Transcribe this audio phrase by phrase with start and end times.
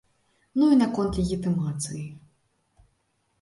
[0.61, 2.01] Ну і наконт легітымацыі.